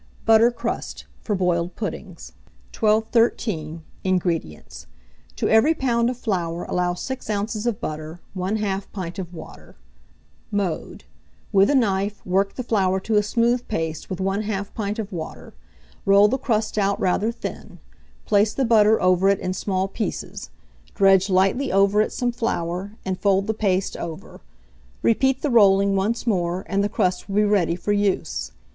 BUTTER 0.25 0.49
CRUST, 0.49 1.05
for 1.21 1.35
Boiled 1.35 1.75
Puddings. 1.75 2.31
1213. 2.73 3.83
INGREDIENTS. 4.03 4.87
To 5.35 5.47
every 5.47 5.75
lb. 5.75 6.09
of 6.09 6.17
flour 6.17 6.63
allow 6.63 6.95
6 6.95 7.29
oz. 7.29 7.67
of 7.67 7.79
butter, 7.79 8.19
1/2 8.35 8.91
pint 8.91 9.19
of 9.19 9.31
water. 9.31 9.75
Mode. 10.51 11.03
With 11.51 11.69
a 11.69 11.75
knife, 11.75 12.25
work 12.25 12.55
the 12.55 12.63
flour 12.63 12.99
to 13.01 13.17
a 13.17 13.21
smooth 13.21 13.67
paste 13.67 14.09
with 14.09 14.17
1/2 14.17 14.73
pint 14.73 14.97
of 14.97 15.11
water; 15.13 15.53
roll 16.07 16.27
the 16.27 16.39
crust 16.39 16.79
out 16.79 16.99
rather 16.99 17.31
thin; 17.31 17.77
place 18.25 18.55
the 18.55 18.65
butter 18.65 18.99
over 18.99 19.29
it 19.29 19.37
in 19.37 19.53
small 19.53 19.87
pieces; 19.87 20.49
dredge 20.95 21.29
lightly 21.29 21.71
over 21.71 22.01
it 22.01 22.11
some 22.11 22.31
flour, 22.31 22.93
and 23.05 23.19
fold 23.19 23.45
the 23.45 23.53
paste 23.53 23.95
over; 23.97 24.41
repeat 25.03 25.43
the 25.43 25.51
rolling 25.51 25.95
once 25.95 26.25
more, 26.25 26.65
and 26.67 26.83
the 26.83 26.89
crust 26.89 27.29
will 27.29 27.35
be 27.35 27.43
ready 27.43 27.75
for 27.75 27.93
use. 27.93 28.51